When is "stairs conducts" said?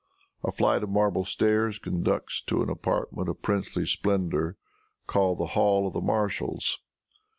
1.25-2.41